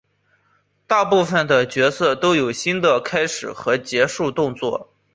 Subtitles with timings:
[0.87, 4.89] 大部分的角色都有新的开场和结束动作。